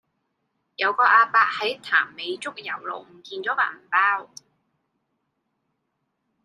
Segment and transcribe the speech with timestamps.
[0.77, 4.31] 有個亞伯喺潭尾竹攸路唔見左個銀包